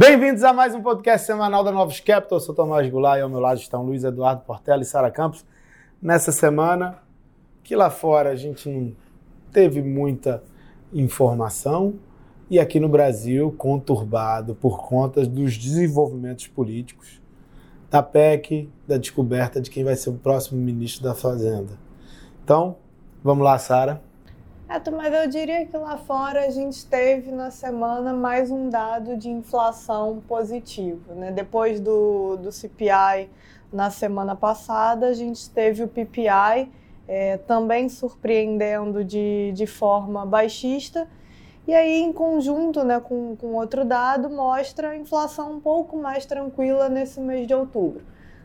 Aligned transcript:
Bem-vindos 0.00 0.42
a 0.44 0.50
mais 0.54 0.74
um 0.74 0.80
podcast 0.80 1.26
semanal 1.26 1.62
da 1.62 1.70
Novos 1.70 2.00
Capital. 2.00 2.38
Eu 2.38 2.40
sou 2.40 2.54
Tomás 2.54 2.88
Goulart 2.88 3.18
e 3.18 3.20
ao 3.20 3.28
meu 3.28 3.38
lado 3.38 3.60
estão 3.60 3.84
Luiz 3.84 4.02
Eduardo 4.02 4.40
Portela 4.46 4.80
e 4.80 4.84
Sara 4.86 5.10
Campos. 5.10 5.44
Nessa 6.00 6.32
semana, 6.32 6.96
que 7.62 7.76
lá 7.76 7.90
fora 7.90 8.30
a 8.30 8.34
gente 8.34 8.66
não 8.66 8.96
teve 9.52 9.82
muita 9.82 10.42
informação 10.90 11.96
e 12.48 12.58
aqui 12.58 12.80
no 12.80 12.88
Brasil 12.88 13.54
conturbado 13.58 14.54
por 14.54 14.82
conta 14.88 15.26
dos 15.26 15.58
desenvolvimentos 15.58 16.46
políticos, 16.46 17.20
da 17.90 18.02
PEC, 18.02 18.70
da 18.88 18.96
descoberta 18.96 19.60
de 19.60 19.68
quem 19.68 19.84
vai 19.84 19.96
ser 19.96 20.08
o 20.08 20.14
próximo 20.14 20.58
ministro 20.58 21.04
da 21.04 21.14
Fazenda. 21.14 21.78
Então, 22.42 22.76
vamos 23.22 23.44
lá, 23.44 23.58
Sara. 23.58 24.00
É, 24.72 24.90
mas 24.92 25.12
eu 25.12 25.28
diria 25.28 25.66
que 25.66 25.76
lá 25.76 25.96
fora 25.96 26.46
a 26.46 26.50
gente 26.50 26.86
teve 26.86 27.32
na 27.32 27.50
semana 27.50 28.12
mais 28.12 28.52
um 28.52 28.68
dado 28.70 29.16
de 29.16 29.28
inflação 29.28 30.22
positivo. 30.28 31.12
Né? 31.12 31.32
Depois 31.32 31.80
do, 31.80 32.36
do 32.36 32.52
CPI 32.52 33.28
na 33.72 33.90
semana 33.90 34.36
passada, 34.36 35.08
a 35.08 35.12
gente 35.12 35.50
teve 35.50 35.82
o 35.82 35.88
PPI 35.88 36.70
é, 37.08 37.36
também 37.38 37.88
surpreendendo 37.88 39.02
de, 39.02 39.50
de 39.56 39.66
forma 39.66 40.24
baixista. 40.24 41.08
E 41.66 41.74
aí, 41.74 42.00
em 42.00 42.12
conjunto 42.12 42.84
né, 42.84 43.00
com, 43.00 43.34
com 43.34 43.54
outro 43.54 43.84
dado, 43.84 44.30
mostra 44.30 44.90
a 44.90 44.96
inflação 44.96 45.54
um 45.54 45.60
pouco 45.60 45.96
mais 45.96 46.24
tranquila 46.24 46.88
nesse 46.88 47.18
mês 47.18 47.44
de 47.44 47.54
outubro. 47.54 48.04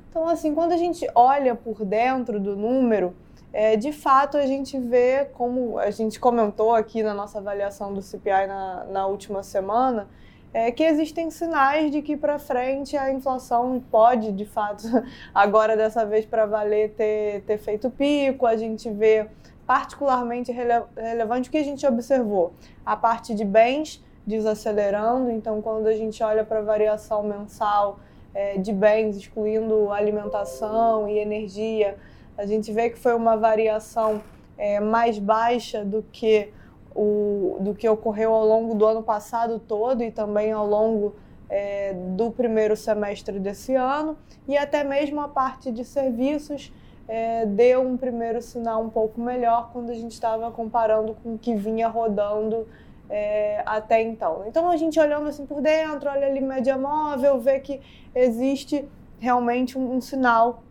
Então, 0.10 0.28
assim, 0.28 0.56
quando 0.56 0.72
a 0.72 0.78
gente 0.78 1.08
olha 1.14 1.54
por 1.54 1.86
dentro 1.86 2.40
do 2.40 2.56
número, 2.56 3.14
é, 3.58 3.78
de 3.78 3.94
fato 3.94 4.36
a 4.36 4.46
gente 4.46 4.78
vê, 4.78 5.30
como 5.34 5.80
a 5.80 5.90
gente 5.90 6.20
comentou 6.20 6.76
aqui 6.76 7.02
na 7.02 7.14
nossa 7.14 7.38
avaliação 7.38 7.94
do 7.94 8.02
CPI 8.02 8.48
na, 8.48 8.84
na 8.84 9.08
última 9.08 9.44
semana, 9.44 10.10
é, 10.54 10.72
que 10.72 10.84
existem 10.84 11.32
sinais 11.32 11.90
de 11.90 12.02
que 12.02 12.18
para 12.18 12.38
frente 12.38 12.98
a 12.98 13.10
inflação 13.14 13.82
pode, 13.90 14.34
de 14.34 14.44
fato, 14.44 14.84
agora 15.34 15.78
dessa 15.78 16.06
vez 16.06 16.26
para 16.26 16.46
valer, 16.46 16.96
ter, 16.96 17.44
ter 17.44 17.58
feito 17.58 17.90
pico. 17.90 18.46
A 18.46 18.58
gente 18.58 18.90
vê 18.90 19.30
particularmente 19.66 20.52
rele 20.52 20.84
relevante 20.94 21.48
o 21.48 21.52
que 21.52 21.58
a 21.58 21.64
gente 21.64 21.88
observou: 21.88 22.52
a 22.86 22.98
parte 22.98 23.34
de 23.34 23.46
bens 23.46 24.04
desacelerando. 24.28 25.32
Então, 25.32 25.62
quando 25.62 25.88
a 25.88 25.94
gente 25.94 26.22
olha 26.22 26.44
para 26.44 26.60
a 26.60 26.62
variação 26.62 27.24
mensal 27.24 28.00
é, 28.34 28.58
de 28.58 28.74
bens, 28.74 29.16
excluindo 29.16 29.94
alimentação 29.94 31.08
e 31.08 31.20
energia 31.20 31.96
a 32.38 32.46
gente 32.46 32.72
vê 32.72 32.90
que 32.90 32.98
foi 32.98 33.14
uma 33.14 33.36
variação 33.36 34.22
é, 34.58 34.80
mais 34.80 35.20
baixa 35.20 35.84
do 35.84 36.04
que, 36.12 36.50
o, 36.94 37.58
do 37.60 37.74
que 37.74 37.88
ocorreu 37.88 38.34
ao 38.34 38.46
longo 38.46 38.76
do 38.76 38.86
ano 38.86 39.04
passado 39.04 39.60
todo 39.60 40.04
e 40.04 40.12
também 40.12 40.52
ao 40.52 40.68
longo 40.68 41.16
é, 41.50 41.94
do 41.94 42.32
primeiro 42.32 42.76
semestre 42.76 43.40
desse 43.40 43.76
ano, 43.76 44.18
e 44.48 44.58
até 44.58 44.84
mesmo 44.84 45.22
a 45.22 45.28
parte 45.28 45.72
de 45.72 45.84
serviços 45.86 46.74
é, 47.08 47.46
deu 47.46 47.82
um 47.82 47.98
primeiro 47.98 48.42
sinal 48.42 48.82
um 48.82 48.90
pouco 48.90 49.22
melhor 49.22 49.70
quando 49.72 49.92
a 49.92 49.94
gente 49.94 50.14
estava 50.14 50.50
comparando 50.52 51.16
com 51.22 51.36
o 51.36 51.38
que 51.38 51.54
vinha 51.56 51.88
rodando 51.88 52.68
é, 53.10 53.62
até 53.66 54.02
então. 54.02 54.44
Então 54.48 54.70
a 54.70 54.78
gente 54.78 55.00
olhando 55.00 55.28
assim 55.28 55.46
por 55.46 55.62
dentro, 55.62 56.10
olha 56.10 56.26
ali 56.26 56.42
média 56.42 56.78
móvel, 56.78 57.40
vê 57.40 57.60
que 57.60 57.80
existe 58.14 58.88
realmente 59.20 59.78
um, 59.78 59.96
um 59.96 60.02
sinal 60.02 60.64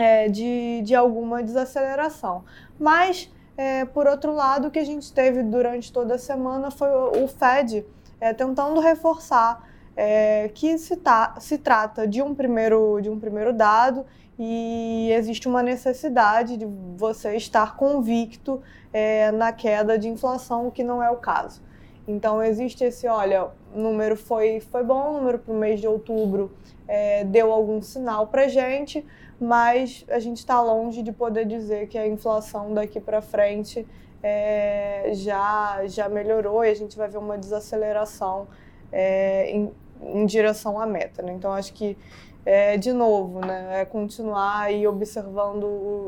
é, 0.00 0.30
de, 0.30 0.80
de 0.82 0.94
alguma 0.94 1.42
desaceleração. 1.42 2.42
Mas, 2.78 3.30
é, 3.54 3.84
por 3.84 4.06
outro 4.06 4.32
lado, 4.32 4.68
o 4.68 4.70
que 4.70 4.78
a 4.78 4.84
gente 4.84 5.12
teve 5.12 5.42
durante 5.42 5.92
toda 5.92 6.14
a 6.14 6.18
semana 6.18 6.70
foi 6.70 6.88
o, 6.88 7.28
Fed 7.28 7.84
é, 8.18 8.32
tentando 8.32 8.80
reforçar 8.80 9.68
é, 9.94 10.50
que 10.54 10.78
se, 10.78 10.96
tá, 10.96 11.34
se 11.38 11.58
trata 11.58 12.06
de 12.06 12.22
um, 12.22 12.34
primeiro, 12.34 12.98
de 13.02 13.10
um 13.10 13.20
primeiro 13.20 13.52
dado 13.52 14.06
e 14.38 15.10
existe 15.12 15.46
uma 15.46 15.62
necessidade 15.62 16.56
de 16.56 16.66
você 16.96 17.36
estar 17.36 17.76
convicto 17.76 18.62
é, 18.94 19.30
na 19.32 19.52
queda 19.52 19.98
de 19.98 20.08
inflação, 20.08 20.66
o 20.66 20.70
que 20.70 20.82
não 20.82 21.02
é 21.02 21.10
o 21.10 21.16
caso. 21.16 21.60
Então 22.08 22.42
existe 22.42 22.84
esse, 22.84 23.06
olha, 23.06 23.48
o 23.74 23.78
número 23.78 24.16
foi, 24.16 24.60
foi 24.60 24.82
bom, 24.82 25.10
o 25.10 25.12
número 25.18 25.38
para 25.38 25.52
o 25.52 25.56
mês 25.56 25.78
de 25.78 25.86
outubro 25.86 26.50
é, 26.88 27.22
deu 27.22 27.52
algum 27.52 27.82
sinal 27.82 28.28
para 28.28 28.48
gente, 28.48 29.06
mas 29.40 30.04
a 30.08 30.18
gente 30.18 30.38
está 30.38 30.60
longe 30.60 31.02
de 31.02 31.12
poder 31.12 31.46
dizer 31.46 31.88
que 31.88 31.96
a 31.96 32.06
inflação 32.06 32.74
daqui 32.74 33.00
para 33.00 33.22
frente 33.22 33.86
é, 34.22 35.10
já, 35.14 35.80
já 35.86 36.08
melhorou 36.08 36.62
e 36.64 36.68
a 36.68 36.74
gente 36.74 36.96
vai 36.96 37.08
ver 37.08 37.16
uma 37.16 37.38
desaceleração 37.38 38.46
é, 38.92 39.50
em, 39.50 39.72
em, 40.02 40.26
direção 40.26 40.78
à 40.78 40.86
meta. 40.86 41.22
Né? 41.22 41.32
Então, 41.32 41.52
acho 41.52 41.72
que, 41.72 41.96
é, 42.44 42.76
de 42.76 42.92
novo, 42.92 43.40
né, 43.40 43.80
é 43.80 43.84
continuar 43.84 44.64
aí 44.64 44.86
observando 44.86 45.64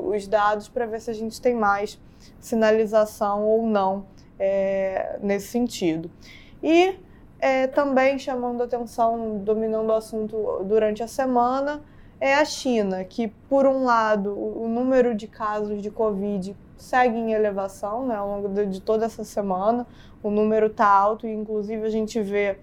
os 0.07 0.27
dados 0.27 0.69
para 0.69 0.85
ver 0.85 1.01
se 1.01 1.11
a 1.11 1.15
gente 1.15 1.41
tem 1.41 1.55
mais 1.55 1.99
sinalização 2.39 3.45
ou 3.45 3.67
não 3.67 4.05
é, 4.39 5.19
nesse 5.23 5.49
sentido. 5.49 6.11
E 6.63 6.99
é, 7.39 7.67
também 7.67 8.19
chamando 8.19 8.63
atenção, 8.63 9.39
dominando 9.39 9.89
o 9.89 9.93
assunto 9.95 10.63
durante 10.65 11.03
a 11.03 11.09
semana, 11.09 11.83
é 12.23 12.35
a 12.37 12.45
China, 12.45 13.03
que, 13.03 13.27
por 13.49 13.67
um 13.67 13.83
lado, 13.83 14.31
o 14.33 14.69
número 14.69 15.13
de 15.13 15.27
casos 15.27 15.83
de 15.83 15.91
Covid 15.91 16.57
segue 16.77 17.19
em 17.19 17.33
elevação 17.33 18.07
né, 18.07 18.15
ao 18.15 18.29
longo 18.29 18.65
de 18.65 18.81
toda 18.81 19.07
essa 19.07 19.25
semana, 19.25 19.85
o 20.23 20.31
número 20.31 20.67
está 20.67 20.87
alto 20.87 21.27
e, 21.27 21.33
inclusive, 21.33 21.85
a 21.85 21.91
gente 21.91 22.23
vê 22.23 22.61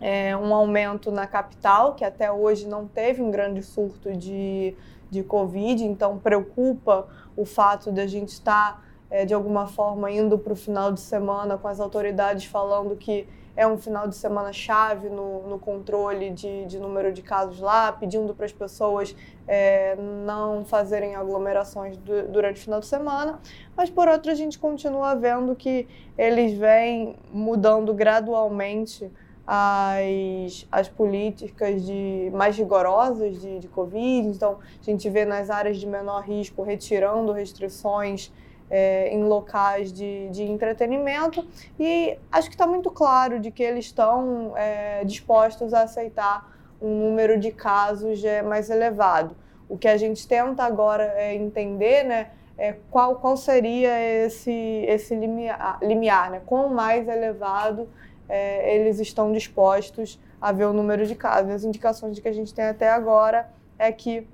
é, 0.00 0.34
um 0.34 0.54
aumento 0.54 1.10
na 1.10 1.26
capital, 1.26 1.96
que 1.96 2.02
até 2.02 2.32
hoje 2.32 2.66
não 2.66 2.88
teve 2.88 3.20
um 3.20 3.30
grande 3.30 3.62
surto 3.62 4.16
de, 4.16 4.74
de 5.10 5.22
Covid, 5.22 5.84
então 5.84 6.16
preocupa 6.16 7.06
o 7.36 7.44
fato 7.44 7.92
de 7.92 8.00
a 8.00 8.06
gente 8.06 8.30
estar, 8.30 8.82
é, 9.10 9.26
de 9.26 9.34
alguma 9.34 9.66
forma, 9.66 10.10
indo 10.10 10.38
para 10.38 10.54
o 10.54 10.56
final 10.56 10.90
de 10.92 11.00
semana 11.00 11.58
com 11.58 11.68
as 11.68 11.78
autoridades 11.78 12.46
falando 12.46 12.96
que 12.96 13.28
é 13.58 13.66
um 13.66 13.76
final 13.76 14.06
de 14.06 14.14
semana 14.14 14.52
chave 14.52 15.10
no, 15.10 15.42
no 15.48 15.58
controle 15.58 16.30
de, 16.30 16.64
de 16.66 16.78
número 16.78 17.12
de 17.12 17.22
casos 17.22 17.58
lá, 17.58 17.90
pedindo 17.90 18.32
para 18.32 18.46
as 18.46 18.52
pessoas 18.52 19.16
é, 19.48 19.96
não 19.96 20.64
fazerem 20.64 21.16
aglomerações 21.16 21.96
do, 21.96 22.28
durante 22.28 22.60
o 22.60 22.62
final 22.62 22.78
de 22.78 22.86
semana, 22.86 23.40
mas 23.76 23.90
por 23.90 24.06
outro 24.06 24.30
a 24.30 24.34
gente 24.36 24.56
continua 24.60 25.16
vendo 25.16 25.56
que 25.56 25.88
eles 26.16 26.56
vêm 26.56 27.16
mudando 27.32 27.92
gradualmente 27.92 29.10
as, 29.44 30.64
as 30.70 30.88
políticas 30.88 31.84
de, 31.84 32.30
mais 32.32 32.56
rigorosas 32.56 33.40
de, 33.40 33.58
de 33.58 33.66
Covid. 33.66 34.28
Então, 34.28 34.58
a 34.80 34.84
gente 34.84 35.10
vê 35.10 35.24
nas 35.24 35.50
áreas 35.50 35.78
de 35.78 35.86
menor 35.86 36.22
risco 36.22 36.62
retirando 36.62 37.32
restrições 37.32 38.30
é, 38.70 39.08
em 39.08 39.24
locais 39.24 39.92
de, 39.92 40.28
de 40.30 40.42
entretenimento 40.42 41.46
e 41.78 42.16
acho 42.30 42.48
que 42.48 42.54
está 42.54 42.66
muito 42.66 42.90
claro 42.90 43.40
de 43.40 43.50
que 43.50 43.62
eles 43.62 43.86
estão 43.86 44.52
é, 44.56 45.04
dispostos 45.04 45.72
a 45.72 45.82
aceitar 45.82 46.52
um 46.80 47.08
número 47.08 47.38
de 47.38 47.50
casos 47.50 48.24
é, 48.24 48.42
mais 48.42 48.70
elevado. 48.70 49.36
O 49.68 49.76
que 49.76 49.88
a 49.88 49.96
gente 49.96 50.26
tenta 50.26 50.62
agora 50.64 51.04
é 51.16 51.34
entender, 51.34 52.04
né, 52.04 52.30
é 52.58 52.74
qual, 52.90 53.16
qual 53.16 53.36
seria 53.36 53.90
esse, 54.24 54.50
esse 54.86 55.14
limiar, 55.14 55.78
limiar 55.80 56.30
né? 56.30 56.42
quão 56.44 56.68
mais 56.68 57.06
elevado 57.06 57.88
é, 58.28 58.76
eles 58.76 58.98
estão 58.98 59.32
dispostos 59.32 60.20
a 60.40 60.52
ver 60.52 60.64
o 60.64 60.72
número 60.72 61.06
de 61.06 61.14
casos. 61.14 61.50
As 61.52 61.64
indicações 61.64 62.18
que 62.18 62.28
a 62.28 62.32
gente 62.32 62.52
tem 62.52 62.64
até 62.64 62.90
agora 62.90 63.48
é 63.78 63.92
que 63.92 64.26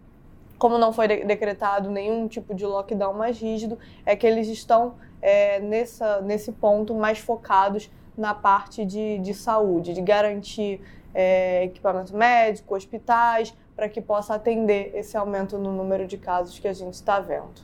como 0.59 0.79
não 0.79 0.93
foi 0.93 1.09
decretado 1.09 1.91
nenhum 1.91 2.29
tipo 2.29 2.55
de 2.55 2.65
lockdown 2.65 3.13
mais 3.13 3.41
rígido, 3.41 3.79
é 4.05 4.15
que 4.15 4.27
eles 4.27 4.49
estão 4.49 4.95
é, 5.21 5.61
nessa, 5.61 6.21
nesse 6.21 6.53
ponto 6.53 6.95
mais 6.95 7.19
focados 7.19 7.91
na 8.17 8.35
parte 8.35 8.85
de, 8.85 9.19
de 9.19 9.35
saúde, 9.35 9.93
de 9.93 10.01
garantir 10.01 10.81
é, 11.13 11.65
equipamento 11.65 12.17
médico, 12.17 12.75
hospitais, 12.75 13.55
para 13.75 13.89
que 13.89 14.01
possa 14.01 14.35
atender 14.35 14.93
esse 14.95 15.17
aumento 15.17 15.59
no 15.59 15.73
número 15.73 16.07
de 16.07 16.17
casos 16.17 16.59
que 16.59 16.69
a 16.69 16.73
gente 16.73 16.95
está 16.95 17.19
vendo. 17.19 17.63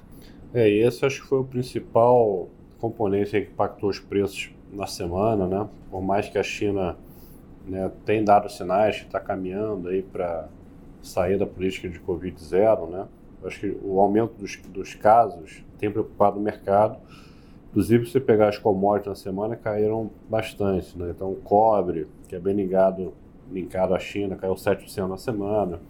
É, 0.53 0.69
e 0.69 0.83
esse 0.83 1.05
acho 1.07 1.23
que 1.23 1.29
foi 1.29 1.39
o 1.39 1.45
principal 1.45 2.49
componente 2.81 3.31
que 3.31 3.53
impactou 3.53 3.91
os 3.91 4.01
preços 4.01 4.53
na 4.73 4.87
semana, 4.87 5.47
né? 5.47 5.69
Por 5.91 6.03
mais 6.03 6.29
que 6.29 6.39
a 6.39 6.43
China 6.43 6.97
né, 7.67 7.91
tenha 8.05 8.25
dado 8.25 8.49
sinais 8.49 8.99
que 8.99 9.07
está 9.07 9.21
caminhando 9.21 9.89
aí 9.89 10.03
para 10.03 10.49
sair 11.03 11.39
da 11.39 11.47
política 11.47 11.89
de 11.89 11.99
Covid 11.99 12.43
zero, 12.43 12.87
né? 12.87 13.07
acho 13.45 13.61
que 13.61 13.79
o 13.83 14.01
aumento 14.01 14.35
dos, 14.35 14.57
dos 14.69 14.95
casos 14.95 15.65
tem 15.79 15.91
preocupado 15.91 16.39
o 16.39 16.43
mercado. 16.43 16.99
Inclusive, 17.71 18.07
se 18.07 18.13
você 18.13 18.21
pegar 18.21 18.49
as 18.49 18.59
commodities 18.59 19.09
na 19.09 19.15
semana, 19.15 19.57
caíram 19.57 20.11
bastante. 20.29 20.99
Né? 20.99 21.11
Então, 21.11 21.31
o 21.31 21.37
cobre, 21.37 22.09
que 22.29 22.35
é 22.35 22.39
bem 22.39 22.55
ligado, 22.55 23.15
linkado 23.51 23.95
à 23.95 23.99
China, 23.99 24.37
caiu 24.37 24.55
7% 24.55 25.07
na 25.07 25.17
semana. 25.17 25.81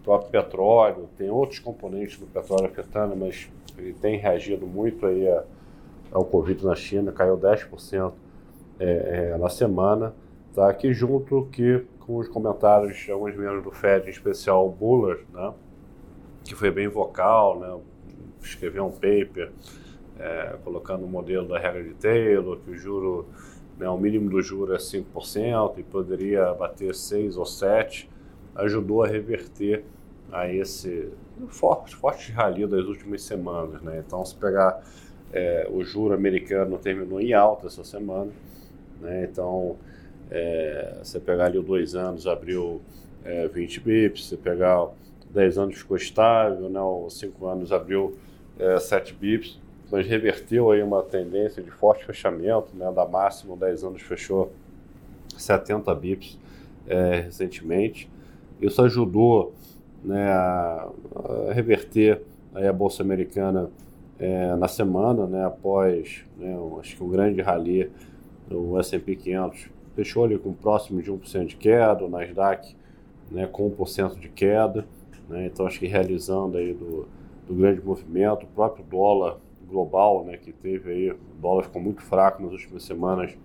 O 0.00 0.02
próprio 0.02 0.30
petróleo, 0.30 1.08
tem 1.16 1.30
outros 1.30 1.58
componentes 1.58 2.18
do 2.18 2.26
petróleo 2.26 2.66
afetando, 2.66 3.16
mas 3.16 3.48
ele 3.78 3.92
tem 3.94 4.18
reagido 4.18 4.66
muito 4.66 5.06
aí 5.06 5.28
a, 5.28 5.44
ao 6.10 6.24
Covid 6.24 6.64
na 6.64 6.74
China, 6.74 7.12
caiu 7.12 7.38
10% 7.38 8.12
é, 8.78 9.30
é, 9.32 9.38
na 9.38 9.48
semana. 9.48 10.12
Tá? 10.54 10.68
Aqui 10.68 10.92
junto 10.92 11.48
que 11.52 11.84
com 12.10 12.16
os 12.16 12.28
comentários 12.28 12.96
de 12.96 13.12
alguns 13.12 13.36
membros 13.36 13.62
do 13.62 13.70
Fed, 13.70 14.08
em 14.08 14.10
especial 14.10 14.66
o 14.66 14.68
Bullard, 14.68 15.24
né, 15.32 15.54
que 16.42 16.56
foi 16.56 16.68
bem 16.68 16.88
vocal, 16.88 17.60
né, 17.60 17.78
escreveu 18.42 18.84
um 18.84 18.90
paper 18.90 19.52
é, 20.18 20.56
colocando 20.64 21.04
o 21.04 21.08
modelo 21.08 21.46
da 21.46 21.56
regra 21.56 21.84
de 21.84 21.94
Taylor, 21.94 22.58
que 22.58 22.72
o 22.72 22.76
juro, 22.76 23.28
né, 23.78 23.88
o 23.88 23.96
mínimo 23.96 24.28
do 24.28 24.42
juro 24.42 24.74
é 24.74 24.78
5% 24.78 25.78
e 25.78 25.84
poderia 25.84 26.52
bater 26.52 26.96
6 26.96 27.36
ou 27.36 27.46
7, 27.46 28.10
ajudou 28.56 29.04
a 29.04 29.06
reverter 29.06 29.84
a 30.32 30.52
esse 30.52 31.12
forte, 31.46 31.94
forte 31.94 32.32
rally 32.32 32.66
das 32.66 32.86
últimas 32.86 33.22
semanas. 33.22 33.80
Né? 33.82 34.02
Então, 34.04 34.24
se 34.24 34.34
pegar 34.34 34.82
é, 35.32 35.68
o 35.70 35.84
juro 35.84 36.12
americano 36.12 36.76
terminou 36.76 37.20
em 37.20 37.32
alta 37.32 37.68
essa 37.68 37.84
semana, 37.84 38.32
né? 39.00 39.28
então 39.30 39.78
é, 40.30 40.98
você 41.02 41.18
pegar 41.18 41.46
ali 41.46 41.58
o 41.58 41.62
dois 41.62 41.94
anos 41.94 42.26
abriu 42.26 42.80
é, 43.24 43.48
20 43.48 43.80
bips, 43.80 44.26
você 44.26 44.36
pegar 44.36 44.88
10 45.30 45.58
anos 45.58 45.78
ficou 45.78 45.96
estável, 45.96 46.68
né? 46.68 46.80
os 46.80 47.18
5 47.18 47.46
anos 47.46 47.72
abriu 47.72 48.16
é, 48.58 48.78
7 48.78 49.14
bips, 49.14 49.58
mas 49.90 50.06
reverteu 50.06 50.70
aí 50.70 50.82
uma 50.82 51.02
tendência 51.02 51.62
de 51.62 51.70
forte 51.70 52.04
fechamento, 52.04 52.68
né? 52.74 52.90
da 52.92 53.06
máxima 53.06 53.56
10 53.56 53.84
anos 53.84 54.02
fechou 54.02 54.52
70 55.36 55.94
bips 55.94 56.38
é, 56.86 57.20
recentemente. 57.20 58.08
Isso 58.60 58.82
ajudou 58.82 59.54
né, 60.04 60.30
a, 60.30 60.88
a 61.48 61.52
reverter 61.52 62.20
aí 62.54 62.66
a 62.66 62.72
Bolsa 62.72 63.02
Americana 63.02 63.70
é, 64.18 64.54
na 64.56 64.68
semana, 64.68 65.26
né, 65.26 65.46
após 65.46 66.24
né, 66.36 66.54
acho 66.78 66.96
que 66.96 67.02
um 67.02 67.08
grande 67.08 67.40
rally, 67.40 67.90
o 68.50 68.78
S&P 68.78 69.16
500 69.16 69.70
fechou 70.00 70.24
ali 70.24 70.38
com 70.38 70.54
próximo 70.54 71.02
de 71.02 71.12
1% 71.12 71.46
de 71.46 71.56
queda, 71.56 72.04
o 72.04 72.08
Nasdaq 72.08 72.74
né, 73.30 73.46
com 73.46 73.70
1% 73.70 74.18
de 74.18 74.30
queda, 74.30 74.86
né, 75.28 75.46
então 75.46 75.66
acho 75.66 75.78
que 75.78 75.86
realizando 75.86 76.56
aí 76.56 76.72
do, 76.72 77.06
do 77.46 77.54
grande 77.54 77.84
movimento, 77.84 78.44
o 78.44 78.46
próprio 78.46 78.82
dólar 78.84 79.36
global, 79.68 80.24
né, 80.24 80.38
que 80.38 80.52
teve 80.52 80.90
aí, 80.90 81.10
o 81.10 81.18
dólar 81.40 81.64
ficou 81.64 81.82
muito 81.82 82.00
fraco 82.00 82.42
nas 82.42 82.52
últimas 82.52 82.82
semanas, 82.82 83.36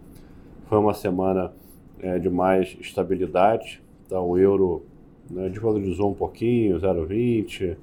foi 0.68 0.78
uma 0.78 0.94
semana 0.94 1.52
é, 2.00 2.18
de 2.18 2.30
mais 2.30 2.78
estabilidade, 2.80 3.84
então 4.06 4.26
o 4.30 4.38
euro 4.38 4.86
né, 5.30 5.50
desvalorizou 5.50 6.12
um 6.12 6.14
pouquinho, 6.14 6.80
0,20. 6.80 7.76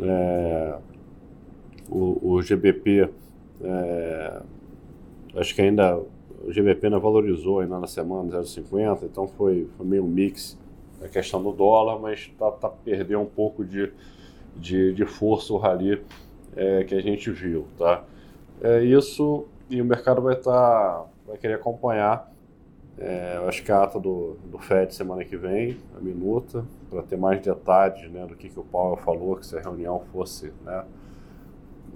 É, 0.00 0.78
o, 1.88 2.34
o 2.34 2.42
GBP, 2.42 3.08
é, 3.62 4.42
acho 5.36 5.54
que 5.54 5.62
ainda 5.62 6.02
o 6.46 6.52
GBP 6.52 6.86
ainda 6.86 6.98
valorizou 6.98 7.60
ainda 7.60 7.78
na 7.78 7.86
semana 7.86 8.40
0,50, 8.40 9.04
então 9.04 9.26
foi, 9.26 9.68
foi 9.76 9.86
meio 9.86 10.04
um 10.04 10.08
mix 10.08 10.58
a 11.02 11.08
questão 11.08 11.42
do 11.42 11.52
dólar, 11.52 11.98
mas 11.98 12.32
tá, 12.38 12.50
tá 12.50 12.68
perdendo 12.68 13.20
um 13.20 13.26
pouco 13.26 13.64
de, 13.64 13.92
de, 14.56 14.94
de 14.94 15.04
força 15.04 15.52
o 15.52 15.56
rally 15.56 16.02
é, 16.56 16.84
que 16.84 16.94
a 16.94 17.00
gente 17.00 17.30
viu, 17.30 17.66
tá? 17.76 18.04
É 18.62 18.82
isso 18.82 19.46
e 19.68 19.80
o 19.80 19.84
mercado 19.84 20.22
vai 20.22 20.34
estar 20.34 20.52
tá, 20.52 21.06
vai 21.26 21.36
querer 21.36 21.54
acompanhar 21.54 22.32
é, 22.98 23.38
a 23.38 23.82
ata 23.82 23.98
do, 23.98 24.36
do 24.44 24.58
FED 24.58 24.94
semana 24.94 25.24
que 25.24 25.36
vem, 25.36 25.76
a 25.96 26.00
minuta, 26.00 26.64
para 26.88 27.02
ter 27.02 27.16
mais 27.16 27.40
detalhes 27.40 28.10
né, 28.10 28.24
do 28.26 28.36
que, 28.36 28.48
que 28.48 28.58
o 28.58 28.64
Powell 28.64 28.96
falou, 28.96 29.36
que 29.36 29.46
se 29.46 29.56
a 29.56 29.60
reunião 29.60 30.00
fosse 30.12 30.52
né, 30.64 30.84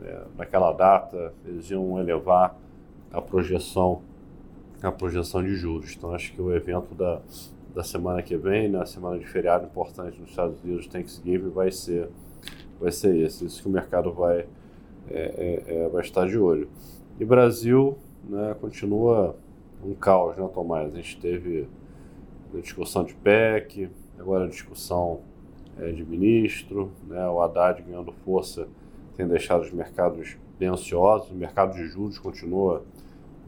é, 0.03 0.23
naquela 0.37 0.73
data, 0.73 1.33
eles 1.45 1.71
iam 1.71 1.99
elevar 2.01 2.57
a 3.13 3.21
projeção, 3.21 4.03
a 4.83 4.93
projeção 4.93 5.43
de 5.43 5.55
juros. 5.55 5.95
Então 5.97 6.13
acho 6.13 6.33
que 6.33 6.41
o 6.41 6.55
evento 6.55 6.95
da, 6.95 7.21
da 7.75 7.83
semana 7.83 8.23
que 8.23 8.37
vem, 8.37 8.69
na 8.69 8.87
semana 8.87 9.19
de 9.19 9.27
feriado 9.27 9.67
importante 9.67 10.21
nos 10.21 10.31
Estados 10.31 10.63
Unidos, 10.63 10.87
Thanksgiving, 10.87 11.51
vai 11.51 11.71
ser, 11.71 12.09
vai 12.81 12.93
ser 12.93 13.17
esse. 13.17 13.45
Isso 13.45 13.63
que 13.63 13.69
o 13.69 13.73
mercado 13.73 14.13
vai, 14.13 14.47
é, 15.11 15.65
é, 15.69 15.85
é 15.85 15.89
vai 15.89 16.03
estar 16.03 16.27
de 16.27 16.39
olho. 16.39 16.69
E 17.19 17.25
Brasil 17.25 17.99
né, 18.29 18.55
continua 18.61 19.37
um 19.85 19.95
caos, 19.95 20.37
né, 20.37 20.49
Tomás? 20.53 20.93
A 20.93 20.97
gente 20.97 21.21
teve 21.21 21.69
a 22.55 22.61
discussão 22.61 23.05
de 23.05 23.15
PEC, 23.15 23.91
agora 24.19 24.45
a 24.45 24.49
discussão 24.49 25.21
é, 25.79 25.93
de 25.93 26.05
ministro, 26.05 26.91
né, 27.07 27.29
o 27.29 27.41
Haddad 27.41 27.83
ganhando 27.83 28.13
força 28.25 28.67
tem 29.19 29.27
deixado 29.27 29.63
os 29.63 29.73
mercados 29.73 30.37
bem 30.61 30.69
ansiosos, 30.69 31.33
o 31.33 31.35
mercado 31.35 31.75
de 31.75 31.85
juros 31.89 32.21
continua, 32.21 32.85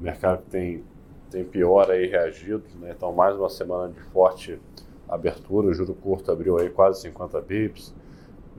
o 0.00 0.02
mercado 0.02 0.42
tem, 0.50 0.82
tem 1.30 1.44
pior 1.44 1.90
aí 1.90 2.06
reagido, 2.06 2.64
né, 2.80 2.94
então 2.96 3.12
mais 3.12 3.36
uma 3.36 3.48
semana 3.48 3.92
de 3.92 4.00
forte 4.00 4.60
abertura, 5.08 5.68
o 5.68 5.74
juro 5.74 5.94
curto 5.94 6.30
abriu 6.30 6.58
aí 6.58 6.70
quase 6.70 7.00
50 7.02 7.40
bips, 7.40 7.94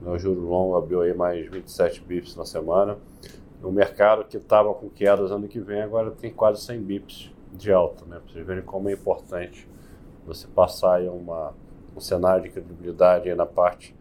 né, 0.00 0.10
o 0.10 0.18
juro 0.18 0.40
longo 0.40 0.76
abriu 0.76 1.02
aí 1.02 1.14
mais 1.14 1.48
27 1.48 2.00
bips 2.02 2.36
na 2.36 2.44
semana, 2.44 2.98
o 3.62 3.70
mercado 3.70 4.24
que 4.24 4.36
estava 4.36 4.74
com 4.74 4.88
quedas 4.90 5.30
ano 5.30 5.46
que 5.46 5.60
vem 5.60 5.82
agora 5.82 6.10
tem 6.10 6.32
quase 6.32 6.60
100 6.62 6.80
bips 6.82 7.30
de 7.52 7.72
alta, 7.72 8.04
né? 8.06 8.18
Para 8.18 8.32
vocês 8.32 8.46
verem 8.46 8.62
como 8.64 8.88
é 8.88 8.92
importante 8.92 9.68
você 10.26 10.46
passar 10.48 10.96
aí 10.96 11.08
uma, 11.08 11.54
um 11.96 12.00
cenário 12.00 12.42
de 12.42 12.50
credibilidade 12.50 13.32
na 13.34 13.46
parte, 13.46 13.94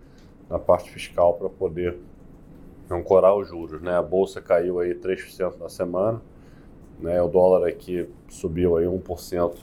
na 0.50 0.58
parte 0.58 0.90
fiscal 0.90 1.34
para 1.36 1.50
poder 1.50 1.98
ancorar 2.90 3.36
os 3.36 3.48
juros, 3.48 3.82
né? 3.82 3.96
A 3.96 4.02
bolsa 4.02 4.42
caiu 4.42 4.80
aí 4.80 4.96
3% 4.96 5.60
na 5.60 5.70
semana, 5.70 6.22
né? 7.02 7.22
O 7.22 7.28
dólar 7.28 7.68
aqui 7.68 8.08
subiu 8.30 8.78
aí 8.78 8.86
1% 8.86 9.56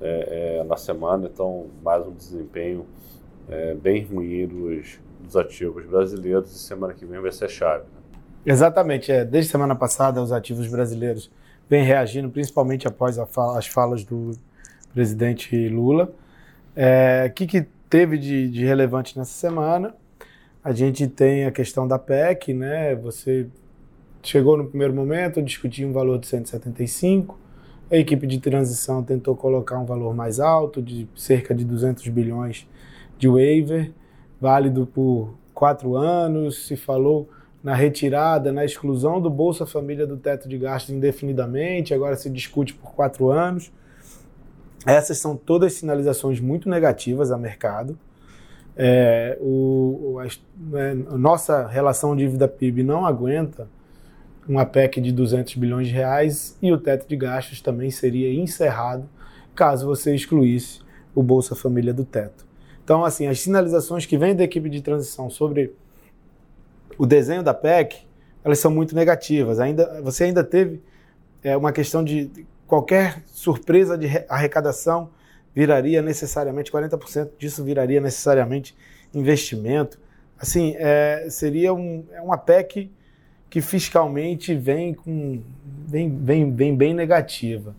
é, 0.00 0.58
é, 0.60 0.64
na 0.64 0.76
semana, 0.76 1.28
então 1.32 1.66
mais 1.82 2.06
um 2.06 2.12
desempenho 2.12 2.86
é, 3.48 3.74
bem 3.74 4.04
ruim 4.04 4.46
dos, 4.46 4.98
dos 5.20 5.36
ativos 5.36 5.84
brasileiros 5.84 6.50
e 6.54 6.58
semana 6.58 6.94
que 6.94 7.04
vem 7.04 7.20
vai 7.20 7.32
ser 7.32 7.48
chave. 7.48 7.84
Né? 7.84 8.00
Exatamente, 8.46 9.12
é. 9.12 9.24
Desde 9.24 9.50
semana 9.50 9.76
passada 9.76 10.22
os 10.22 10.32
ativos 10.32 10.66
brasileiros 10.68 11.30
vem 11.68 11.84
reagindo, 11.84 12.30
principalmente 12.30 12.88
após 12.88 13.18
as 13.18 13.66
falas 13.66 14.04
do 14.04 14.32
presidente 14.92 15.68
Lula. 15.68 16.06
O 16.06 16.10
é, 16.74 17.28
que, 17.28 17.46
que 17.46 17.66
teve 17.88 18.16
de, 18.16 18.48
de, 18.48 18.64
relevante 18.64 19.18
nessa 19.18 19.32
semana? 19.32 19.94
A 20.64 20.72
gente 20.72 21.06
tem 21.06 21.44
a 21.44 21.50
questão 21.50 21.86
da 21.86 21.98
PEC, 21.98 22.54
né? 22.54 22.94
Você 22.96 23.48
chegou 24.22 24.56
no 24.56 24.66
primeiro 24.66 24.94
momento, 24.94 25.42
discutiu 25.42 25.88
um 25.88 25.92
valor 25.92 26.18
de 26.18 26.26
175, 26.26 27.38
a 27.90 27.96
equipe 27.96 28.26
de 28.26 28.38
transição 28.38 29.02
tentou 29.02 29.34
colocar 29.34 29.78
um 29.78 29.84
valor 29.84 30.14
mais 30.14 30.38
alto, 30.38 30.80
de 30.80 31.08
cerca 31.16 31.54
de 31.54 31.64
200 31.64 32.06
bilhões 32.08 32.68
de 33.18 33.28
waiver, 33.28 33.92
válido 34.40 34.86
por 34.86 35.34
quatro 35.52 35.96
anos, 35.96 36.66
se 36.66 36.76
falou 36.76 37.28
na 37.62 37.74
retirada, 37.74 38.52
na 38.52 38.64
exclusão 38.64 39.20
do 39.20 39.28
Bolsa 39.28 39.66
Família 39.66 40.06
do 40.06 40.16
teto 40.16 40.48
de 40.48 40.56
gastos 40.56 40.94
indefinidamente, 40.94 41.92
agora 41.92 42.16
se 42.16 42.30
discute 42.30 42.72
por 42.72 42.92
quatro 42.92 43.28
anos. 43.28 43.72
Essas 44.86 45.18
são 45.18 45.36
todas 45.36 45.74
sinalizações 45.74 46.40
muito 46.40 46.70
negativas 46.70 47.30
a 47.30 47.36
mercado. 47.36 47.98
É, 48.76 49.36
o, 49.40 50.18
a, 50.20 50.24
né, 50.24 51.04
a 51.10 51.18
nossa 51.18 51.66
relação 51.66 52.16
dívida-PIB 52.16 52.82
não 52.82 53.04
aguenta 53.04 53.68
uma 54.50 54.66
PEC 54.66 55.00
de 55.00 55.12
200 55.12 55.54
bilhões 55.54 55.86
de 55.86 55.94
reais 55.94 56.58
e 56.60 56.72
o 56.72 56.78
teto 56.78 57.06
de 57.08 57.14
gastos 57.14 57.60
também 57.60 57.88
seria 57.88 58.34
encerrado 58.34 59.08
caso 59.54 59.86
você 59.86 60.12
excluísse 60.12 60.80
o 61.14 61.22
Bolsa 61.22 61.54
Família 61.54 61.94
do 61.94 62.04
teto. 62.04 62.44
Então, 62.82 63.04
assim, 63.04 63.28
as 63.28 63.38
sinalizações 63.40 64.06
que 64.06 64.18
vêm 64.18 64.34
da 64.34 64.42
equipe 64.42 64.68
de 64.68 64.82
transição 64.82 65.30
sobre 65.30 65.72
o 66.98 67.06
desenho 67.06 67.44
da 67.44 67.54
PEC, 67.54 67.98
elas 68.42 68.58
são 68.58 68.72
muito 68.72 68.92
negativas. 68.92 69.60
Ainda, 69.60 70.02
você 70.02 70.24
ainda 70.24 70.42
teve 70.42 70.82
é, 71.44 71.56
uma 71.56 71.70
questão 71.70 72.02
de 72.02 72.28
qualquer 72.66 73.22
surpresa 73.26 73.96
de 73.96 74.08
arrecadação 74.28 75.10
viraria 75.54 76.02
necessariamente, 76.02 76.72
40% 76.72 77.30
disso 77.38 77.62
viraria 77.62 78.00
necessariamente 78.00 78.76
investimento. 79.14 80.00
Assim, 80.36 80.74
é, 80.76 81.28
seria 81.30 81.72
um, 81.72 82.04
é 82.10 82.20
uma 82.20 82.36
PEC 82.36 82.90
que 83.50 83.60
fiscalmente 83.60 84.54
vem, 84.54 84.94
com, 84.94 85.42
vem, 85.86 86.08
vem, 86.08 86.54
vem 86.54 86.76
bem 86.76 86.94
negativa. 86.94 87.74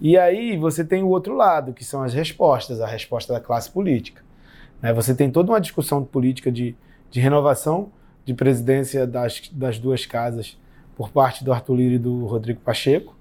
E 0.00 0.18
aí 0.18 0.56
você 0.56 0.84
tem 0.84 1.04
o 1.04 1.08
outro 1.08 1.36
lado, 1.36 1.72
que 1.72 1.84
são 1.84 2.02
as 2.02 2.12
respostas, 2.12 2.80
a 2.80 2.86
resposta 2.86 3.32
da 3.32 3.40
classe 3.40 3.70
política. 3.70 4.22
Né? 4.82 4.92
Você 4.92 5.14
tem 5.14 5.30
toda 5.30 5.52
uma 5.52 5.60
discussão 5.60 6.04
política 6.04 6.50
de, 6.50 6.76
de 7.10 7.20
renovação 7.20 7.92
de 8.24 8.34
presidência 8.34 9.06
das, 9.06 9.48
das 9.52 9.78
duas 9.78 10.04
casas 10.04 10.58
por 10.96 11.10
parte 11.10 11.44
do 11.44 11.52
Arthur 11.52 11.76
Lira 11.76 11.94
e 11.94 11.98
do 11.98 12.26
Rodrigo 12.26 12.60
Pacheco. 12.60 13.14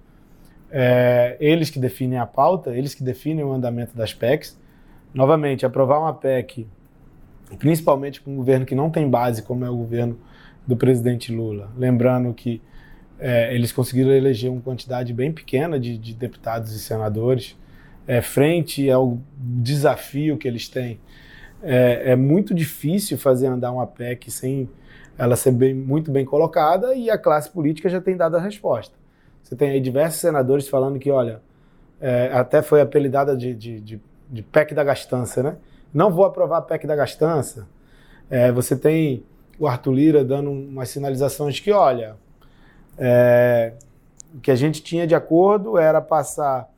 É, 0.71 1.37
eles 1.39 1.69
que 1.69 1.77
definem 1.77 2.17
a 2.17 2.25
pauta, 2.25 2.75
eles 2.75 2.95
que 2.95 3.03
definem 3.03 3.45
o 3.45 3.53
andamento 3.53 3.95
das 3.95 4.13
PECs. 4.13 4.59
Novamente, 5.13 5.63
aprovar 5.63 5.99
uma 5.99 6.13
PEC, 6.13 6.65
principalmente 7.59 8.19
com 8.19 8.31
um 8.31 8.35
governo 8.37 8.65
que 8.65 8.73
não 8.73 8.89
tem 8.89 9.07
base, 9.07 9.43
como 9.43 9.63
é 9.63 9.69
o 9.69 9.77
governo 9.77 10.17
do 10.65 10.75
presidente 10.75 11.33
Lula. 11.33 11.71
Lembrando 11.77 12.33
que 12.33 12.61
é, 13.19 13.53
eles 13.53 13.71
conseguiram 13.71 14.11
eleger 14.11 14.51
uma 14.51 14.61
quantidade 14.61 15.13
bem 15.13 15.31
pequena 15.31 15.79
de, 15.79 15.97
de 15.97 16.13
deputados 16.13 16.73
e 16.73 16.79
senadores. 16.79 17.57
é, 18.07 18.21
frente 18.21 18.89
ao 18.89 19.17
desafio 19.37 20.37
que 20.37 20.47
eles 20.47 20.67
têm, 20.67 20.99
é, 21.61 22.11
é, 22.11 22.15
muito 22.15 22.53
difícil 22.53 23.17
fazer 23.17 23.47
andar 23.47 23.71
uma 23.71 23.87
PEC 23.87 24.29
sem 24.29 24.69
ela 25.17 25.35
ser 25.35 25.51
bem, 25.51 25.73
muito 25.73 26.11
bem 26.11 26.25
colocada 26.25 26.93
e 26.95 27.09
a 27.09 27.17
classe 27.17 27.49
política 27.49 27.87
já 27.87 28.01
tem 28.01 28.17
dado 28.17 28.35
a 28.35 28.41
resposta. 28.41 28.95
Você 29.41 29.55
tem 29.55 29.69
aí 29.69 29.79
diversos 29.79 30.19
senadores 30.19 30.67
falando 30.67 30.99
que, 30.99 31.09
olha, 31.09 31.41
é, 32.01 32.29
até 32.33 32.61
foi 32.61 32.81
apelidada 32.81 33.37
de, 33.37 33.53
de, 33.53 33.79
de, 33.79 34.01
de, 34.29 34.41
PEC 34.41 34.73
da 34.73 34.83
gastança, 34.83 35.41
né? 35.41 35.55
Não 35.93 36.11
vou 36.11 36.25
aprovar 36.25 36.57
a 36.57 36.61
PEC 36.61 36.85
da 36.87 36.95
gastança. 36.95 37.67
É, 38.29 38.51
você 38.51 38.75
tem 38.75 39.23
o 39.59 39.67
Arthur 39.67 39.91
Lira 39.91 40.25
dando 40.25 40.51
umas 40.51 40.89
sinalizações 40.89 41.59
que, 41.59 41.71
olha, 41.71 42.15
é, 42.97 43.73
o 44.33 44.39
que 44.39 44.51
a 44.51 44.55
gente 44.55 44.81
tinha 44.81 45.05
de 45.05 45.15
acordo 45.15 45.77
era 45.77 46.01
passar 46.01 46.69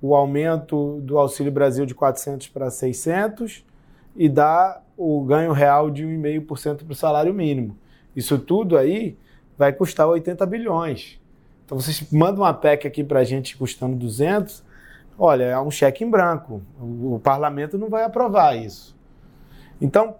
o 0.00 0.14
aumento 0.14 1.00
do 1.00 1.18
Auxílio 1.18 1.50
Brasil 1.50 1.86
de 1.86 1.94
400 1.94 2.48
para 2.48 2.70
600 2.70 3.64
e 4.14 4.28
dar 4.28 4.84
o 4.96 5.22
ganho 5.24 5.52
real 5.52 5.90
de 5.90 6.04
1,5% 6.04 6.84
para 6.84 6.92
o 6.92 6.94
salário 6.94 7.34
mínimo. 7.34 7.76
Isso 8.14 8.38
tudo 8.38 8.78
aí 8.78 9.18
vai 9.58 9.72
custar 9.72 10.06
80 10.06 10.44
bilhões. 10.46 11.20
Então 11.64 11.78
vocês 11.78 12.10
mandam 12.10 12.44
uma 12.44 12.54
PEC 12.54 12.86
aqui 12.86 13.02
para 13.02 13.20
a 13.20 13.24
gente 13.24 13.56
custando 13.56 13.96
200, 13.96 14.62
olha, 15.18 15.44
é 15.44 15.60
um 15.60 15.70
cheque 15.70 16.04
em 16.04 16.10
branco. 16.10 16.62
O, 16.80 17.14
o 17.14 17.20
parlamento 17.20 17.76
não 17.76 17.88
vai 17.88 18.04
aprovar 18.04 18.56
isso. 18.56 18.96
Então, 19.80 20.14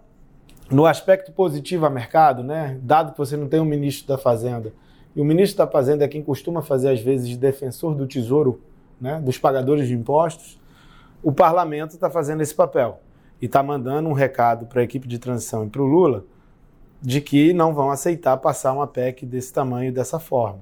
no 0.69 0.85
aspecto 0.85 1.31
positivo 1.31 1.85
a 1.85 1.89
mercado, 1.89 2.43
né, 2.43 2.77
dado 2.81 3.13
que 3.13 3.17
você 3.17 3.37
não 3.37 3.47
tem 3.47 3.59
um 3.59 3.65
ministro 3.65 4.07
da 4.07 4.17
Fazenda, 4.17 4.73
e 5.15 5.21
o 5.21 5.25
ministro 5.25 5.57
da 5.57 5.67
Fazenda 5.71 6.05
é 6.05 6.07
quem 6.07 6.21
costuma 6.21 6.61
fazer, 6.61 6.89
às 6.89 7.01
vezes, 7.01 7.27
de 7.27 7.37
defensor 7.37 7.95
do 7.95 8.05
tesouro, 8.05 8.61
né, 8.99 9.19
dos 9.19 9.37
pagadores 9.37 9.87
de 9.87 9.93
impostos, 9.93 10.59
o 11.23 11.31
parlamento 11.31 11.91
está 11.91 12.09
fazendo 12.09 12.41
esse 12.41 12.53
papel 12.53 12.99
e 13.41 13.45
está 13.45 13.61
mandando 13.63 14.09
um 14.09 14.13
recado 14.13 14.65
para 14.65 14.81
a 14.81 14.83
equipe 14.83 15.07
de 15.07 15.17
transição 15.17 15.65
e 15.65 15.69
para 15.69 15.81
o 15.81 15.85
Lula 15.85 16.25
de 17.01 17.21
que 17.21 17.53
não 17.53 17.73
vão 17.73 17.91
aceitar 17.91 18.37
passar 18.37 18.73
uma 18.73 18.87
PEC 18.87 19.25
desse 19.25 19.53
tamanho 19.53 19.93
dessa 19.93 20.19
forma. 20.19 20.59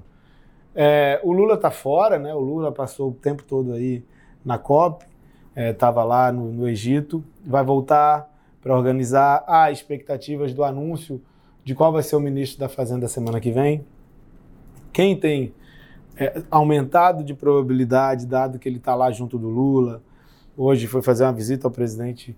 É, 0.74 1.20
o 1.24 1.32
Lula 1.32 1.54
está 1.54 1.70
fora, 1.70 2.18
né? 2.18 2.34
O 2.34 2.38
Lula 2.38 2.70
passou 2.70 3.10
o 3.10 3.14
tempo 3.14 3.42
todo 3.42 3.72
aí 3.72 4.04
na 4.44 4.58
COP, 4.58 5.06
estava 5.56 6.02
é, 6.02 6.04
lá 6.04 6.30
no, 6.30 6.52
no, 6.52 6.68
Egito, 6.68 7.24
vai 7.44 7.64
voltar 7.64 8.30
para 8.66 8.76
organizar. 8.76 9.44
Há 9.46 9.70
expectativas 9.70 10.52
do 10.52 10.64
anúncio 10.64 11.22
de 11.62 11.72
qual 11.72 11.92
vai 11.92 12.02
ser 12.02 12.16
o 12.16 12.20
ministro 12.20 12.58
da 12.58 12.68
Fazenda 12.68 13.06
semana 13.06 13.38
que 13.38 13.52
vem. 13.52 13.86
Quem 14.92 15.16
tem 15.16 15.54
é, 16.16 16.42
aumentado 16.50 17.22
de 17.22 17.32
probabilidade, 17.32 18.26
dado 18.26 18.58
que 18.58 18.68
ele 18.68 18.78
está 18.78 18.96
lá 18.96 19.12
junto 19.12 19.38
do 19.38 19.48
Lula, 19.48 20.02
hoje 20.56 20.88
foi 20.88 21.00
fazer 21.00 21.22
uma 21.22 21.32
visita 21.32 21.68
ao 21.68 21.70
presidente 21.70 22.36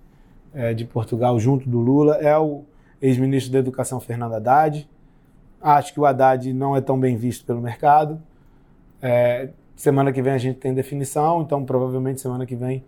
é, 0.52 0.74
de 0.74 0.84
Portugal 0.84 1.40
junto 1.40 1.66
do 1.66 1.78
Lula, 1.78 2.16
é 2.16 2.36
o 2.36 2.62
ex-ministro 3.00 3.50
da 3.50 3.60
Educação 3.60 3.98
Fernando 3.98 4.34
Haddad. 4.34 4.86
Acho 5.62 5.94
que 5.94 6.00
o 6.00 6.04
Haddad 6.04 6.52
não 6.52 6.76
é 6.76 6.82
tão 6.82 7.00
bem 7.00 7.16
visto 7.16 7.46
pelo 7.46 7.62
mercado. 7.62 8.20
É, 9.00 9.48
semana 9.74 10.12
que 10.12 10.20
vem 10.20 10.34
a 10.34 10.38
gente 10.38 10.58
tem 10.58 10.74
definição, 10.74 11.40
então 11.40 11.64
provavelmente 11.64 12.20
semana 12.20 12.44
que 12.44 12.54
vem 12.54 12.84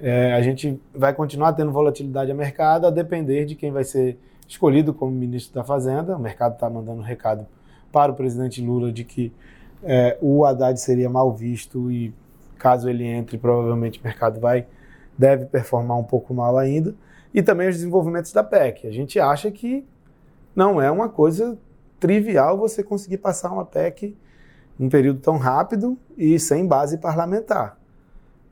é, 0.00 0.34
a 0.34 0.42
gente 0.42 0.80
vai 0.94 1.14
continuar 1.14 1.52
tendo 1.52 1.72
volatilidade 1.72 2.30
a 2.30 2.34
mercado, 2.34 2.86
a 2.86 2.90
depender 2.90 3.44
de 3.44 3.54
quem 3.54 3.70
vai 3.70 3.84
ser 3.84 4.18
escolhido 4.46 4.92
como 4.92 5.12
ministro 5.12 5.54
da 5.54 5.64
Fazenda. 5.64 6.16
O 6.16 6.20
mercado 6.20 6.54
está 6.54 6.68
mandando 6.68 7.00
um 7.00 7.04
recado 7.04 7.46
para 7.90 8.12
o 8.12 8.14
presidente 8.14 8.60
Lula 8.60 8.92
de 8.92 9.04
que 9.04 9.32
é, 9.82 10.18
o 10.20 10.44
Haddad 10.44 10.78
seria 10.78 11.08
mal 11.08 11.32
visto 11.32 11.90
e 11.90 12.12
caso 12.58 12.88
ele 12.88 13.04
entre, 13.04 13.38
provavelmente 13.38 14.00
o 14.00 14.02
mercado 14.02 14.40
vai 14.40 14.66
deve 15.16 15.46
performar 15.46 15.96
um 15.96 16.04
pouco 16.04 16.34
mal 16.34 16.58
ainda. 16.58 16.94
E 17.32 17.42
também 17.42 17.68
os 17.68 17.76
desenvolvimentos 17.76 18.32
da 18.32 18.42
PEC. 18.42 18.86
A 18.86 18.92
gente 18.92 19.18
acha 19.18 19.50
que 19.50 19.84
não 20.54 20.80
é 20.80 20.90
uma 20.90 21.08
coisa 21.08 21.58
trivial 21.98 22.56
você 22.56 22.82
conseguir 22.82 23.18
passar 23.18 23.52
uma 23.52 23.64
PEC 23.64 24.16
num 24.78 24.88
período 24.88 25.20
tão 25.20 25.38
rápido 25.38 25.98
e 26.16 26.38
sem 26.38 26.66
base 26.66 26.98
parlamentar. 26.98 27.78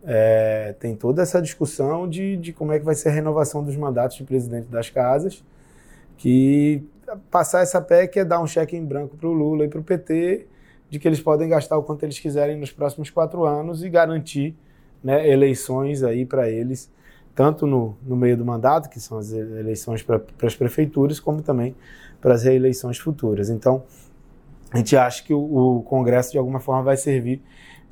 É, 0.07 0.75
tem 0.79 0.95
toda 0.95 1.23
essa 1.23 1.41
discussão 1.41 2.09
de, 2.09 2.37
de 2.37 2.53
como 2.53 2.73
é 2.73 2.79
que 2.79 2.85
vai 2.85 2.95
ser 2.95 3.09
a 3.09 3.13
renovação 3.13 3.65
dos 3.65 3.75
mandatos 3.77 4.17
de 4.17 4.25
presidente 4.25 4.69
das 4.69 4.91
casas, 4.91 5.43
que 6.19 6.83
passar 7.31 7.63
essa 7.63 7.81
PEC 7.81 8.19
é 8.19 8.25
dar 8.25 8.41
um 8.41 8.47
cheque 8.47 8.77
em 8.77 8.85
branco 8.85 9.17
para 9.17 9.29
o 9.29 9.33
Lula 9.33 9.65
e 9.65 9.69
para 9.69 9.81
o 9.81 9.83
PT 9.83 10.47
de 10.91 10.99
que 10.99 11.09
eles 11.09 11.21
podem 11.21 11.49
gastar 11.49 11.77
o 11.77 11.83
quanto 11.83 12.03
eles 12.05 12.19
quiserem 12.19 12.59
nos 12.59 12.71
próximos 12.71 13.11
quatro 13.11 13.45
anos 13.45 13.83
e 13.83 13.89
garantir 13.89 14.55
né, 15.03 15.29
eleições 15.29 16.03
aí 16.03 16.25
para 16.25 16.49
eles, 16.49 16.91
tanto 17.35 17.67
no, 17.67 17.97
no 18.03 18.15
meio 18.15 18.37
do 18.37 18.45
mandato, 18.45 18.89
que 18.89 19.01
são 19.01 19.19
as 19.19 19.33
eleições 19.33 20.03
para 20.03 20.21
as 20.43 20.55
prefeituras, 20.55 21.19
como 21.19 21.43
também 21.43 21.75
para 22.21 22.35
as 22.35 22.45
reeleições 22.45 22.99
futuras. 22.99 23.51
Então, 23.51 23.83
a 24.71 24.79
gente 24.79 24.97
acha 24.97 25.23
que 25.23 25.35
o, 25.35 25.79
o 25.79 25.83
Congresso, 25.83 26.33
de 26.33 26.39
alguma 26.39 26.61
forma, 26.61 26.83
vai 26.83 26.97
servir 26.97 27.43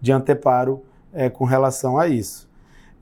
de 0.01 0.13
anteparo 0.13 0.83
é, 1.13 1.29
com 1.29 1.45
relação 1.45 1.99
a 1.99 2.09
isso. 2.09 2.49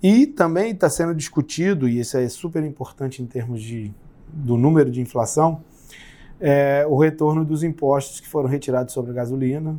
E 0.03 0.27
também 0.27 0.73
está 0.73 0.89
sendo 0.89 1.15
discutido, 1.15 1.89
e 1.89 2.01
isso 2.01 2.17
é 2.17 2.29
super 2.29 2.65
importante 2.65 3.23
em 3.23 3.27
termos 3.27 3.63
de, 3.63 3.93
do 4.29 4.57
número 4.57 4.91
de 4.91 5.01
inflação, 5.01 5.63
é, 6.41 6.87
o 6.89 6.97
retorno 6.97 7.45
dos 7.45 7.63
impostos 7.63 8.19
que 8.19 8.27
foram 8.27 8.49
retirados 8.49 8.95
sobre 8.95 9.11
a 9.11 9.15
gasolina, 9.15 9.79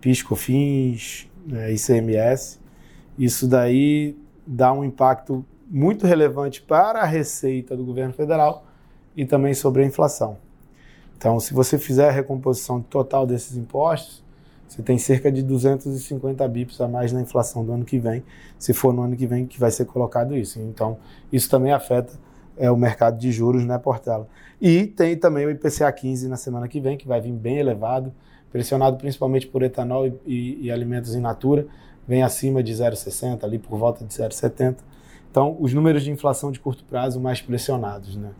PIS, 0.00 0.22
COFINS, 0.22 1.28
é, 1.52 1.72
ICMS, 1.72 2.60
isso 3.18 3.48
daí 3.48 4.16
dá 4.46 4.72
um 4.72 4.84
impacto 4.84 5.44
muito 5.68 6.06
relevante 6.06 6.62
para 6.62 7.00
a 7.00 7.04
receita 7.04 7.76
do 7.76 7.84
governo 7.84 8.12
federal 8.12 8.66
e 9.16 9.24
também 9.24 9.54
sobre 9.54 9.82
a 9.82 9.86
inflação. 9.86 10.38
Então, 11.16 11.40
se 11.40 11.54
você 11.54 11.78
fizer 11.78 12.08
a 12.08 12.12
recomposição 12.12 12.80
total 12.80 13.26
desses 13.26 13.56
impostos, 13.56 14.23
você 14.74 14.82
tem 14.82 14.98
cerca 14.98 15.30
de 15.30 15.40
250 15.40 16.48
bips 16.48 16.80
a 16.80 16.88
mais 16.88 17.12
na 17.12 17.20
inflação 17.20 17.64
do 17.64 17.72
ano 17.72 17.84
que 17.84 17.96
vem, 17.96 18.24
se 18.58 18.74
for 18.74 18.92
no 18.92 19.02
ano 19.02 19.14
que 19.14 19.24
vem 19.24 19.46
que 19.46 19.60
vai 19.60 19.70
ser 19.70 19.84
colocado 19.84 20.36
isso. 20.36 20.60
Então, 20.60 20.98
isso 21.32 21.48
também 21.48 21.72
afeta 21.72 22.12
é, 22.56 22.68
o 22.68 22.76
mercado 22.76 23.16
de 23.16 23.30
juros, 23.30 23.64
né, 23.64 23.78
Portela? 23.78 24.26
E 24.60 24.88
tem 24.88 25.16
também 25.16 25.46
o 25.46 25.50
IPCA 25.50 25.92
15 25.92 26.28
na 26.28 26.36
semana 26.36 26.66
que 26.66 26.80
vem, 26.80 26.98
que 26.98 27.06
vai 27.06 27.20
vir 27.20 27.30
bem 27.30 27.58
elevado, 27.58 28.12
pressionado 28.50 28.96
principalmente 28.96 29.46
por 29.46 29.62
etanol 29.62 30.08
e, 30.08 30.18
e, 30.26 30.66
e 30.66 30.72
alimentos 30.72 31.14
in 31.14 31.20
natura, 31.20 31.68
vem 32.06 32.24
acima 32.24 32.60
de 32.60 32.72
0,60, 32.72 33.44
ali 33.44 33.60
por 33.60 33.78
volta 33.78 34.04
de 34.04 34.12
0,70. 34.12 34.78
Então, 35.30 35.56
os 35.60 35.72
números 35.72 36.02
de 36.02 36.10
inflação 36.10 36.50
de 36.50 36.58
curto 36.58 36.82
prazo 36.82 37.20
mais 37.20 37.40
pressionados, 37.40 38.16
né? 38.16 38.32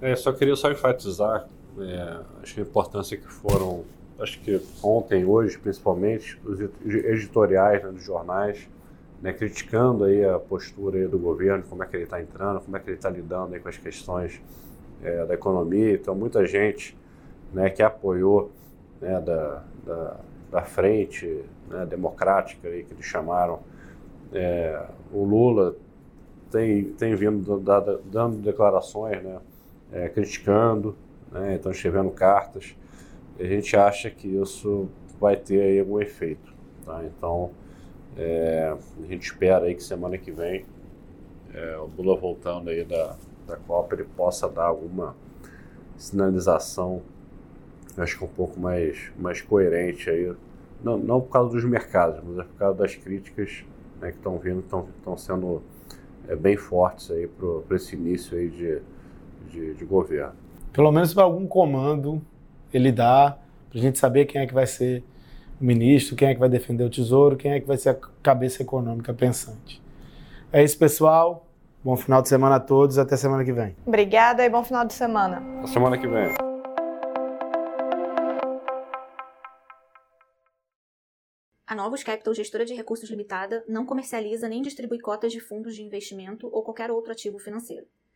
É, 0.00 0.14
só 0.14 0.30
queria 0.32 0.54
só 0.54 0.70
enfatizar, 0.70 1.48
é, 1.80 2.20
a 2.56 2.60
importância 2.60 3.16
que 3.16 3.26
foram, 3.26 3.82
acho 4.18 4.40
que 4.40 4.60
ontem, 4.82 5.24
hoje, 5.24 5.58
principalmente, 5.58 6.38
os 6.44 6.60
editoriais 6.60 7.82
né, 7.82 7.90
dos 7.90 8.04
jornais, 8.04 8.68
né, 9.22 9.32
criticando 9.32 10.04
aí 10.04 10.24
a 10.24 10.38
postura 10.38 10.98
aí 10.98 11.06
do 11.06 11.18
governo, 11.18 11.64
como 11.68 11.82
é 11.82 11.86
que 11.86 11.96
ele 11.96 12.04
está 12.04 12.20
entrando, 12.20 12.60
como 12.60 12.76
é 12.76 12.80
que 12.80 12.90
ele 12.90 12.96
está 12.96 13.10
lidando 13.10 13.54
aí 13.54 13.60
com 13.60 13.68
as 13.68 13.76
questões 13.76 14.40
é, 15.02 15.24
da 15.24 15.34
economia. 15.34 15.94
Então, 15.94 16.14
muita 16.14 16.46
gente 16.46 16.96
né, 17.52 17.70
que 17.70 17.82
apoiou 17.82 18.50
né, 19.00 19.20
da, 19.20 19.62
da, 19.84 20.16
da 20.50 20.62
frente 20.62 21.44
né, 21.68 21.86
democrática 21.86 22.68
aí, 22.68 22.84
que 22.84 22.92
eles 22.92 23.06
chamaram. 23.06 23.60
É, 24.32 24.84
o 25.12 25.24
Lula 25.24 25.74
tem, 26.50 26.84
tem 26.92 27.14
vindo 27.14 27.58
dando, 27.60 28.00
dando 28.04 28.36
declarações, 28.38 29.22
né, 29.22 29.38
é, 29.92 30.08
criticando, 30.08 30.96
né, 31.30 31.54
então 31.54 31.72
escrevendo 31.72 32.10
cartas. 32.10 32.74
A 33.38 33.44
gente 33.44 33.76
acha 33.76 34.10
que 34.10 34.28
isso 34.28 34.88
vai 35.20 35.36
ter 35.36 35.60
aí 35.60 35.80
algum 35.80 36.00
efeito. 36.00 36.52
Tá? 36.84 37.02
Então, 37.04 37.50
é, 38.16 38.74
a 39.02 39.06
gente 39.06 39.24
espera 39.24 39.66
aí 39.66 39.74
que 39.74 39.82
semana 39.82 40.18
que 40.18 40.30
vem 40.30 40.64
é, 41.54 41.76
o 41.76 41.90
Lula 41.96 42.16
voltando 42.18 42.70
aí 42.70 42.84
da, 42.84 43.16
da 43.46 43.56
Copa 43.56 43.94
ele 43.94 44.04
possa 44.04 44.48
dar 44.48 44.64
alguma 44.64 45.16
sinalização 45.96 47.02
acho 47.96 48.18
que 48.18 48.24
um 48.24 48.28
pouco 48.28 48.58
mais, 48.60 49.10
mais 49.18 49.40
coerente 49.40 50.08
aí 50.08 50.32
não, 50.82 50.96
não 50.96 51.20
por 51.20 51.30
causa 51.30 51.52
dos 51.52 51.64
mercados, 51.64 52.22
mas 52.24 52.38
é 52.38 52.42
por 52.44 52.54
causa 52.56 52.78
das 52.78 52.94
críticas 52.94 53.64
né, 54.00 54.10
que 54.12 54.16
estão 54.16 54.38
vindo, 54.38 54.60
estão 54.60 55.16
sendo 55.16 55.62
é, 56.28 56.36
bem 56.36 56.56
fortes 56.56 57.10
aí 57.10 57.26
para 57.26 57.76
esse 57.76 57.96
início 57.96 58.38
aí 58.38 58.48
de, 58.48 58.80
de, 59.50 59.74
de 59.74 59.84
governo. 59.84 60.34
Pelo 60.72 60.92
menos 60.92 61.12
para 61.12 61.24
algum 61.24 61.46
comando 61.48 62.22
ele 62.72 62.92
dá, 62.92 63.38
para 63.70 63.78
a 63.78 63.82
gente 63.82 63.98
saber 63.98 64.26
quem 64.26 64.40
é 64.40 64.46
que 64.46 64.54
vai 64.54 64.66
ser 64.66 65.02
o 65.60 65.64
ministro, 65.64 66.14
quem 66.16 66.28
é 66.28 66.34
que 66.34 66.40
vai 66.40 66.48
defender 66.48 66.84
o 66.84 66.90
tesouro, 66.90 67.36
quem 67.36 67.52
é 67.52 67.60
que 67.60 67.66
vai 67.66 67.76
ser 67.76 67.90
a 67.90 67.96
cabeça 68.22 68.62
econômica 68.62 69.12
pensante. 69.12 69.82
É 70.52 70.62
isso, 70.62 70.78
pessoal. 70.78 71.46
Bom 71.84 71.96
final 71.96 72.22
de 72.22 72.28
semana 72.28 72.56
a 72.56 72.60
todos. 72.60 72.98
Até 72.98 73.16
semana 73.16 73.44
que 73.44 73.52
vem. 73.52 73.76
Obrigada 73.86 74.44
e 74.44 74.50
bom 74.50 74.64
final 74.64 74.84
de 74.84 74.94
semana. 74.94 75.42
Até 75.58 75.68
semana 75.68 75.98
que 75.98 76.06
vem. 76.06 76.34
A 81.66 81.74
Novos 81.74 82.02
Capital 82.02 82.32
Gestora 82.32 82.64
de 82.64 82.72
Recursos 82.72 83.10
Limitada 83.10 83.62
não 83.68 83.84
comercializa 83.84 84.48
nem 84.48 84.62
distribui 84.62 84.98
cotas 84.98 85.30
de 85.30 85.38
fundos 85.38 85.74
de 85.74 85.82
investimento 85.82 86.48
ou 86.50 86.62
qualquer 86.62 86.90
outro 86.90 87.12
ativo 87.12 87.38
financeiro. 87.38 87.86